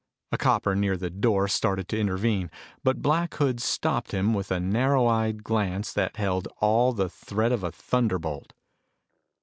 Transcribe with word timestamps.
A 0.31 0.37
copper 0.39 0.75
near 0.75 0.97
the 0.97 1.11
door 1.11 1.47
started 1.47 1.87
to 1.89 1.99
intervene, 1.99 2.49
but 2.83 3.03
Black 3.03 3.35
Hood 3.35 3.59
stopped 3.59 4.13
him 4.13 4.33
with 4.33 4.49
a 4.49 4.59
narrow 4.59 5.05
eyed 5.05 5.43
glance 5.43 5.93
that 5.93 6.17
held 6.17 6.47
all 6.57 6.91
the 6.91 7.07
threat 7.07 7.51
of 7.51 7.63
a 7.63 7.71
thunderbolt. 7.71 8.53